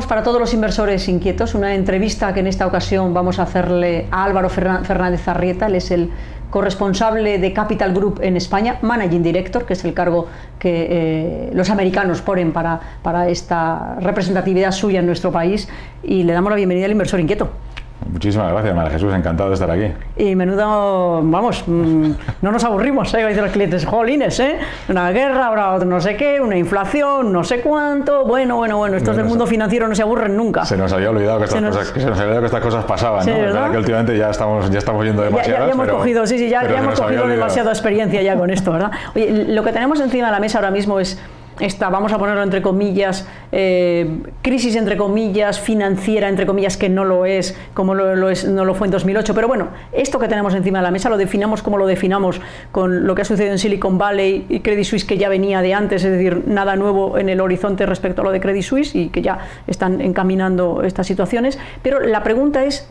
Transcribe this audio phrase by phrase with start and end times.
[0.00, 4.24] para todos los inversores inquietos una entrevista que en esta ocasión vamos a hacerle a
[4.24, 6.10] Álvaro Fernández Arrieta, él es el
[6.48, 10.28] corresponsable de Capital Group en España, Managing Director, que es el cargo
[10.58, 15.68] que eh, los americanos ponen para, para esta representatividad suya en nuestro país,
[16.02, 17.50] y le damos la bienvenida al inversor inquieto.
[18.10, 19.92] Muchísimas gracias, María Jesús, encantado de estar aquí.
[20.16, 22.10] Y menudo, vamos, mm,
[22.42, 23.26] no nos aburrimos, ¿eh?
[23.26, 24.58] Dicen los clientes, jolines, ¿eh?
[24.88, 28.24] Una guerra, ahora no sé qué, una inflación, no sé cuánto.
[28.24, 30.64] Bueno, bueno, bueno, estos del mundo financiero no se aburren nunca.
[30.64, 33.26] Se nos había olvidado que estas, cosas, se nos había olvidado que estas cosas pasaban,
[33.26, 33.32] ¿no?
[33.32, 35.58] Es verdad que últimamente ya estamos, ya estamos yendo demasiado.
[35.58, 38.72] Ya, ya, hemos cogido, sí, sí, ya, ya hemos cogido demasiada experiencia ya con esto,
[38.72, 38.90] ¿verdad?
[39.14, 41.20] Oye, lo que tenemos encima de la mesa ahora mismo es
[41.60, 47.04] esta, vamos a ponerlo entre comillas, eh, crisis entre comillas, financiera entre comillas, que no
[47.04, 49.34] lo es, como lo, es, no lo fue en 2008.
[49.34, 53.06] Pero bueno, esto que tenemos encima de la mesa lo definamos como lo definamos con
[53.06, 56.04] lo que ha sucedido en Silicon Valley y Credit Suisse, que ya venía de antes,
[56.04, 59.22] es decir, nada nuevo en el horizonte respecto a lo de Credit Suisse y que
[59.22, 61.58] ya están encaminando estas situaciones.
[61.82, 62.88] Pero la pregunta es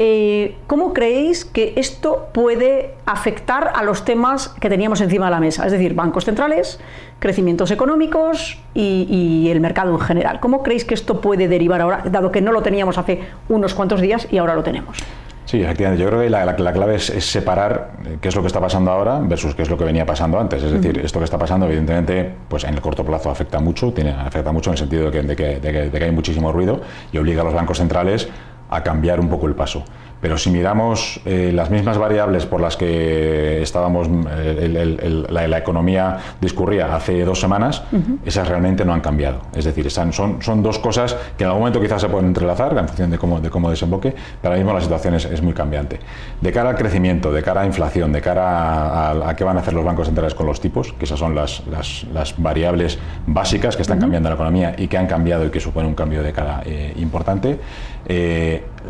[0.00, 5.40] eh, ¿Cómo creéis que esto puede afectar a los temas que teníamos encima de la
[5.40, 5.66] mesa?
[5.66, 6.78] Es decir, bancos centrales,
[7.18, 10.38] crecimientos económicos y, el mercado en general.
[10.38, 14.00] ¿Cómo creéis que esto puede derivar ahora, dado que no lo teníamos hace unos cuantos
[14.00, 14.98] días y ahora lo tenemos?
[15.46, 16.00] Sí, efectivamente.
[16.04, 19.18] Yo creo que la, clave es, separar eh, qué es lo que está pasando ahora
[19.18, 20.62] versus qué es lo que venía pasando antes.
[20.62, 24.10] Es decir, esto que está pasando, evidentemente, pues en el corto plazo afecta mucho, tiene,
[24.10, 27.44] afecta mucho en el sentido de que, de que hay muchísimo ruido y obliga a
[27.44, 28.28] los bancos centrales
[28.68, 29.84] a cambiar un poco el paso.
[30.20, 36.94] Pero si miramos eh, las mismas variables por las que estábamos, eh, la, economía discurría
[36.94, 37.82] hace dos semanas,
[38.24, 39.40] esas realmente no han cambiado.
[39.54, 42.86] Es decir, son, son dos cosas que en algún momento quizás se pueden entrelazar en
[42.86, 46.00] función de cómo, de cómo desemboque, pero ahora mismo la situación es, muy cambiante.
[46.40, 49.74] De cara al crecimiento, de cara a inflación, de cara a, qué van a hacer
[49.74, 54.00] los bancos centrales con los tipos, que esas son las, las, variables básicas que están
[54.00, 56.92] cambiando la economía y que han cambiado y que suponen un cambio de cara eh,
[56.96, 57.58] importante,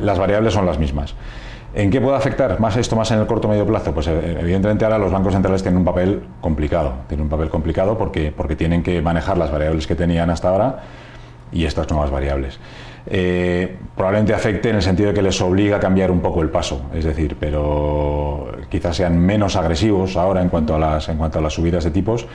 [0.01, 1.15] las variables son las mismas.
[1.75, 3.93] ¿En qué puede afectar más esto más en el corto o medio plazo?
[3.93, 7.99] Pues eh, evidentemente ahora los bancos centrales tienen un papel complicado, tienen un papel complicado
[7.99, 10.79] porque, porque tienen que manejar las variables que tenían hasta ahora
[11.53, 12.59] y estas nuevas variables.
[13.07, 16.51] Eh, probablemente afecte en el sentido de que les obliga a cambiar un poco el
[16.51, 21.39] paso, es decir, pero quizás sean menos agresivos ahora en cuanto a las, en cuanto
[21.39, 22.27] a las subidas de tipos,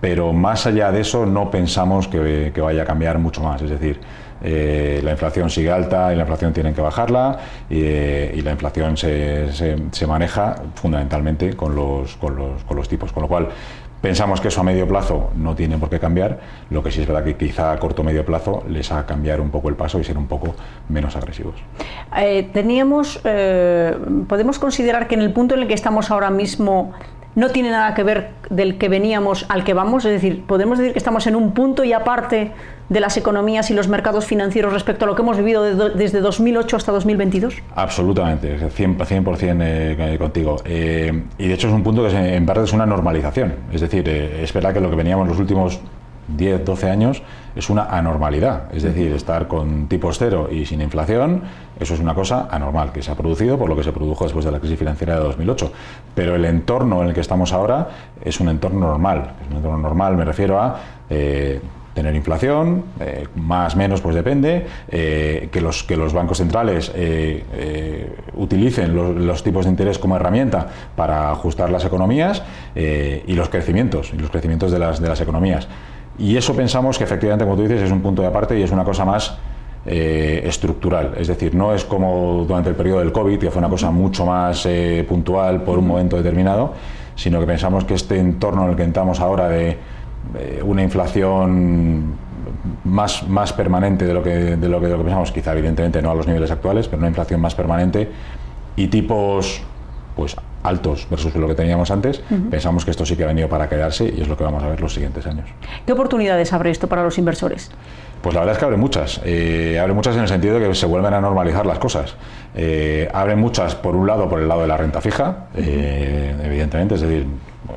[0.00, 3.70] pero más allá de eso no pensamos que, que vaya a cambiar mucho más, es
[3.70, 4.00] decir,
[4.42, 8.96] eh, la inflación sigue alta y la inflación tienen que bajarla y, eh, la inflación
[8.96, 13.48] se, se, maneja fundamentalmente con los, con, los, con los tipos, con lo cual
[14.00, 16.38] Pensamos que eso a medio plazo no tiene por qué cambiar,
[16.70, 19.42] lo que sí es verdad que quizá a corto o medio plazo les haga cambiar
[19.42, 20.54] un poco el paso y ser un poco
[20.88, 21.56] menos agresivos.
[22.16, 23.20] Eh, teníamos,
[24.26, 26.94] podemos considerar que en el punto en el que estamos ahora mismo
[27.34, 30.92] no tiene nada que ver del que veníamos al que vamos, es decir, podemos decir
[30.92, 32.52] que estamos en un punto y aparte
[32.88, 36.76] de las economías y los mercados financieros respecto a lo que hemos vivido desde 2008
[36.76, 37.54] hasta 2022?
[37.76, 40.56] Absolutamente, 100%, eh, contigo.
[40.64, 44.08] Eh, y de hecho es un punto que en parte es una normalización, es decir,
[44.08, 45.80] eh, es verdad que lo que veníamos los últimos
[46.36, 47.22] 10, 12 años
[47.54, 48.74] es una anormalidad.
[48.74, 51.42] Es decir, estar con tipos cero y sin inflación,
[51.78, 54.44] eso es una cosa anormal, que se ha producido por lo que se produjo después
[54.44, 55.72] de la crisis financiera de 2008.
[56.14, 57.88] Pero el entorno en el que estamos ahora
[58.24, 59.32] es un entorno normal.
[59.42, 60.80] Es un entorno normal, me refiero a...
[61.08, 61.60] Eh,
[61.94, 66.92] tener inflación, eh, más menos pues depende, eh, que, los, que los bancos centrales
[68.36, 72.44] utilicen los, tipos de interés como herramienta para ajustar las economías
[72.76, 75.66] y los crecimientos, y los crecimientos de las, de las economías.
[76.18, 78.70] Y eso pensamos que efectivamente, como tú dices, es un punto de aparte y es
[78.70, 79.38] una cosa más
[79.86, 81.14] eh, estructural.
[81.16, 84.26] Es decir, no es como durante el periodo del COVID, que fue una cosa mucho
[84.26, 86.74] más eh, puntual por un momento determinado,
[87.14, 89.78] sino que pensamos que este entorno en el que entramos ahora de
[90.38, 92.14] eh, una inflación
[92.84, 96.02] más, más permanente de lo, que, de, lo que, de lo que pensamos, quizá evidentemente
[96.02, 98.10] no a los niveles actuales, pero una inflación más permanente
[98.76, 99.62] y tipos
[100.14, 103.68] pues altos versus lo que teníamos antes, pensamos que esto sí que ha venido para
[103.68, 105.48] quedarse y es lo que vamos a ver los siguientes años.
[105.86, 107.70] ¿Qué oportunidades abre esto para los inversores?
[108.22, 109.20] Pues la verdad es que abre muchas.
[109.24, 112.14] Eh, abre muchas en el sentido de que se vuelven a normalizar las cosas.
[112.54, 116.96] Eh, abre muchas, por un lado, por el lado de la renta fija, eh, evidentemente,
[116.96, 117.26] es decir,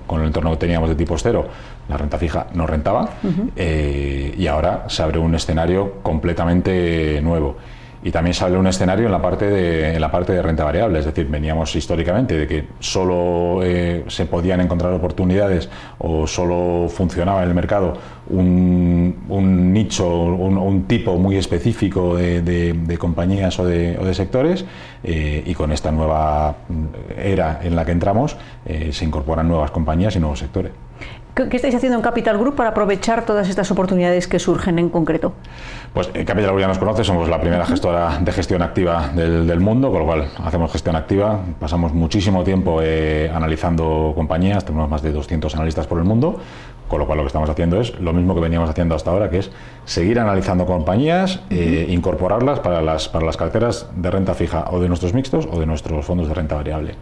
[0.06, 1.48] con el entorno que teníamos de tipo cero,
[1.88, 3.10] la renta fija no rentaba
[3.56, 7.58] y ahora se abre un escenario completamente nuevo
[8.04, 11.00] y también sale un escenario en la parte de, en la parte de renta variable,
[11.00, 15.70] es decir, veníamos históricamente de que solo eh, se podían encontrar oportunidades
[16.00, 17.94] o solo funcionaba en el mercado
[18.28, 24.66] un, nicho, un, un, tipo muy específico de, compañías o de, o de sectores
[25.04, 26.56] eh, y con esta nueva
[27.18, 30.72] era en la que entramos eh, se incorporan nuevas compañías y nuevos sectores.
[31.36, 35.34] ¿Qué estáis haciendo en Capital Group para aprovechar todas estas oportunidades que surgen en concreto?
[35.92, 39.60] Pues eh, Capital Group ya nos conoce, somos la primera gestora de gestión activa del,
[39.60, 45.02] mundo, con lo cual hacemos gestión activa, pasamos muchísimo tiempo eh, analizando compañías, tenemos más
[45.02, 46.40] de 200 analistas por el mundo,
[46.88, 49.32] con lo cual lo que estamos haciendo es lo mismo que veníamos haciendo hasta ahora,
[49.32, 49.50] que es
[49.86, 54.88] seguir analizando compañías, e incorporarlas para las, para las carteras de renta fija o de
[54.88, 56.94] nuestros mixtos o de nuestros fondos de renta variable.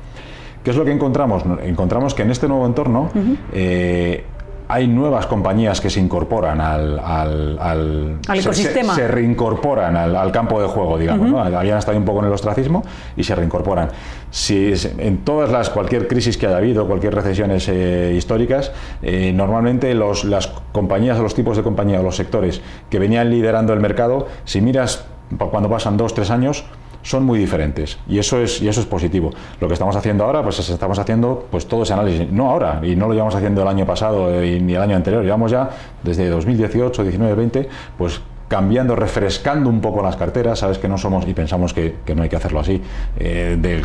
[0.64, 1.44] ¿Qué es lo que encontramos?
[1.64, 3.10] Encontramos que en este nuevo entorno
[3.52, 4.24] eh,
[4.72, 8.96] hay nuevas compañías que se incorporan al, al, ecosistema.
[8.96, 11.30] Se, reincorporan al, campo de juego, digamos.
[11.30, 11.42] ¿no?
[11.42, 12.82] Habían estado un poco en el ostracismo
[13.18, 13.90] y se reincorporan.
[14.30, 18.72] Si en todas las, cualquier crisis que haya habido, cualquier recesiones eh, históricas,
[19.02, 23.30] eh, normalmente los, las compañías o los tipos de compañía o los sectores que venían
[23.30, 25.06] liderando el mercado, si miras
[25.38, 26.64] cuando pasan dos, tres años,
[27.04, 27.98] son muy diferentes.
[28.08, 29.32] Y eso es y eso es positivo.
[29.60, 32.96] Lo que estamos haciendo ahora, pues estamos haciendo pues todo ese análisis, no ahora y
[32.96, 35.70] no lo llevamos haciendo el año pasado eh, ni el año anterior, llevamos ya
[36.04, 38.22] desde 2018, 19, 20, pues
[38.52, 42.28] cambiando, refrescando un poco las carteras, sabes que no somos, y pensamos que, no hay
[42.28, 42.82] que hacerlo así,
[43.18, 43.80] eh, de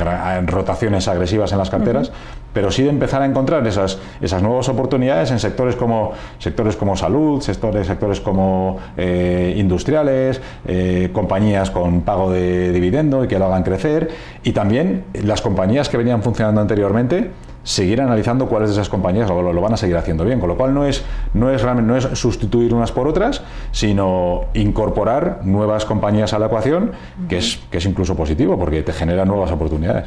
[0.44, 2.10] rotaciones agresivas en las carteras,
[2.52, 6.96] pero sí de empezar a encontrar esas, esas nuevas oportunidades en sectores como, sectores como
[6.96, 13.44] salud, sectores, sectores como eh, industriales, eh, compañías con pago de dividendo y que lo
[13.44, 14.10] hagan crecer,
[14.42, 17.30] y también las compañías que venían funcionando anteriormente,
[17.66, 20.38] seguir analizando cuáles de esas compañías lo, lo, van a seguir haciendo bien.
[20.38, 21.04] Con lo cual no es,
[21.34, 23.42] no es realmente no es sustituir unas por otras,
[23.72, 26.92] sino incorporar nuevas compañías a la ecuación,
[27.28, 30.06] que es, que es incluso positivo porque te genera nuevas oportunidades.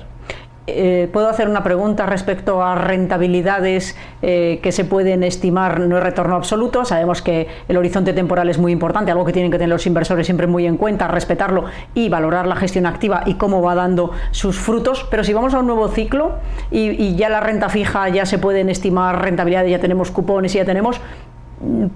[0.75, 6.03] Eh, puedo hacer una pregunta respecto a rentabilidades eh, que se pueden estimar, no es
[6.03, 9.69] retorno absoluto, sabemos que el horizonte temporal es muy importante, algo que tienen que tener
[9.69, 13.75] los inversores siempre muy en cuenta, respetarlo y valorar la gestión activa y cómo va
[13.75, 16.33] dando sus frutos, pero si vamos a un nuevo ciclo
[16.71, 20.65] y, y ya la renta fija ya se pueden estimar rentabilidades, ya tenemos cupones ya
[20.65, 20.99] tenemos,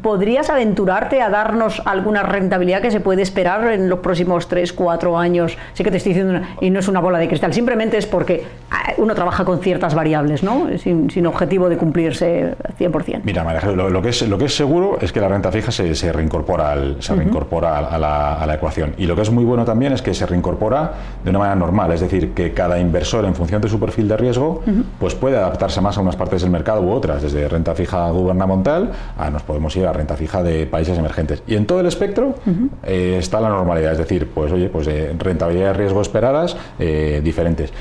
[0.02, 5.18] ¿Podrías aventurarte a darnos alguna rentabilidad que se puede esperar en los próximos 3, 4
[5.18, 5.58] años?
[5.74, 8.44] Sé que te estoy diciendo, y no es una bola de cristal, simplemente es porque
[8.72, 10.68] ah, uno trabaja con ciertas variables, ¿no?
[10.78, 13.22] Sin, objetivo de cumplirse 100%.
[13.24, 15.96] Mira, María, lo, que es, lo que es seguro es que la renta fija se,
[15.96, 18.94] se reincorpora, al, se reincorpora a, la, a, la, ecuación.
[18.98, 20.94] Y lo que es muy bueno también es que se reincorpora
[21.24, 24.18] de una manera normal, es decir, que cada inversor, en función de su perfil de
[24.18, 24.62] riesgo,
[25.00, 28.92] pues puede adaptarse más a unas partes del mercado u otras, desde renta fija gubernamental
[29.18, 31.44] a nos podemos ir a renta fija de países emergentes.
[31.46, 32.34] Y en todo el espectro
[32.84, 37.22] eh, está la normalidad, es decir, pues oye, pues de rentabilidad y riesgo esperadas eh,
[37.24, 37.72] diferentes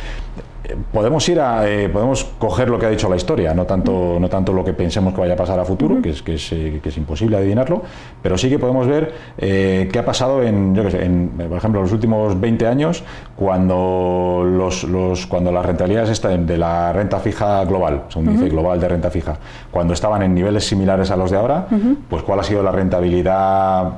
[0.93, 4.29] podemos ir a eh, podemos coger lo que ha dicho la historia no tanto no
[4.29, 6.81] tanto lo que pensemos que vaya a pasar a futuro que es que es, eh,
[6.83, 7.83] que es imposible adivinarlo
[8.23, 11.57] pero sí que podemos ver eh, qué ha pasado en yo que sé en, por
[11.57, 13.03] ejemplo los últimos 20 años
[13.35, 18.81] cuando los, los cuando las rentabilidades están de la renta fija global un índice global
[18.81, 19.37] de renta fija
[19.71, 21.67] cuando estaban en niveles similares a los de ahora
[22.09, 23.93] pues cuál ha sido la rentabilidad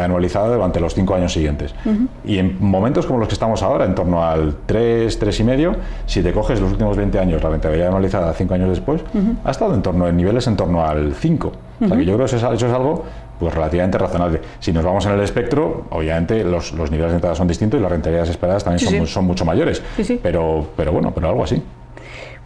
[0.00, 1.74] anualizada durante los cinco años siguientes
[2.24, 5.76] y en momentos como los que estamos ahora en torno al 3 3 y medio
[6.06, 9.02] si te coges los últimos 20 años, la rentabilidad anualizada 5 años después,
[9.44, 11.52] ha estado en torno en niveles en torno al 5.
[11.80, 13.04] O sea que yo creo que eso es, algo
[13.38, 14.40] pues relativamente razonable.
[14.58, 17.92] Si nos vamos en el espectro, obviamente los, niveles de entrada son distintos y las
[17.92, 19.82] rentabilidades esperadas también son, son, mucho mayores.
[20.22, 21.62] Pero, pero bueno, pero algo así.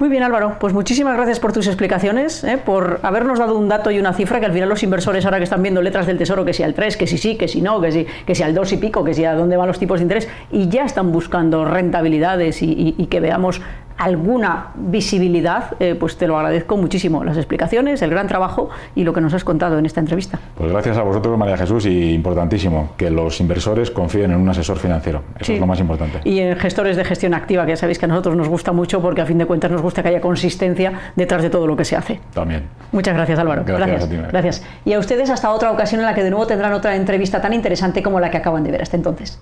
[0.02, 0.56] Muy bien, Álvaro.
[0.58, 2.59] Pues muchísimas gracias por tus explicaciones, ¿eh?
[2.59, 5.44] por habernos dado un dato y una cifra que al final los inversores, ahora que
[5.44, 7.80] están viendo letras del tesoro, que si al 3, que si sí, que si no,
[7.80, 10.00] que si, que si al 2 y pico, que si a dónde van los tipos
[10.00, 13.61] de interés, y ya están buscando rentabilidades y, y que veamos
[14.02, 17.23] alguna visibilidad, eh, pues te lo agradezco muchísimo.
[17.23, 20.38] Las explicaciones, el gran trabajo y lo que nos has contado en esta entrevista.
[20.56, 24.78] Pues gracias a vosotros, María Jesús, y importantísimo que los inversores confíen en un asesor
[24.78, 25.23] financiero.
[25.38, 26.21] Eso es lo más importante.
[26.25, 29.00] Y en gestores de gestión activa, que ya sabéis que a nosotros nos gusta mucho
[29.00, 31.85] porque a fin de cuentas nos gusta que haya consistencia detrás de todo lo que
[31.85, 32.21] se hace.
[32.35, 32.64] También.
[32.90, 33.62] Muchas gracias, Álvaro.
[33.64, 34.09] Gracias.
[34.11, 34.64] gracias.
[34.85, 37.52] Y a ustedes hasta otra ocasión en la que de nuevo tendrán otra entrevista tan
[37.52, 39.40] interesante como la que acaban de ver hasta entonces.